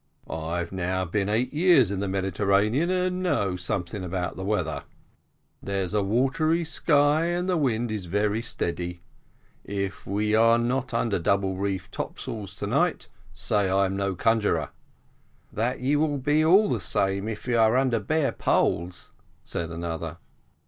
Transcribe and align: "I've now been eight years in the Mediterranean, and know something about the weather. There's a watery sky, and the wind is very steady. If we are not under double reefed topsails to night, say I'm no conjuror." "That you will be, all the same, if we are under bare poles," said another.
"I've 0.27 0.71
now 0.71 1.05
been 1.05 1.29
eight 1.29 1.53
years 1.53 1.91
in 1.91 1.99
the 1.99 2.07
Mediterranean, 2.07 2.89
and 2.89 3.21
know 3.21 3.55
something 3.55 4.03
about 4.03 4.35
the 4.35 4.43
weather. 4.43 4.83
There's 5.61 5.93
a 5.93 6.01
watery 6.01 6.65
sky, 6.65 7.25
and 7.25 7.47
the 7.47 7.55
wind 7.55 7.91
is 7.91 8.07
very 8.07 8.41
steady. 8.41 9.03
If 9.63 10.07
we 10.07 10.33
are 10.33 10.57
not 10.57 10.91
under 10.91 11.19
double 11.19 11.55
reefed 11.55 11.91
topsails 11.91 12.55
to 12.55 12.65
night, 12.65 13.09
say 13.31 13.69
I'm 13.69 13.95
no 13.95 14.15
conjuror." 14.15 14.69
"That 15.53 15.81
you 15.81 15.99
will 15.99 16.17
be, 16.17 16.43
all 16.43 16.67
the 16.67 16.79
same, 16.79 17.27
if 17.27 17.45
we 17.45 17.53
are 17.53 17.77
under 17.77 17.99
bare 17.99 18.31
poles," 18.31 19.11
said 19.43 19.69
another. 19.69 20.17